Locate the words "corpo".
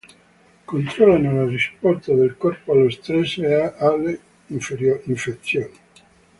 2.35-2.71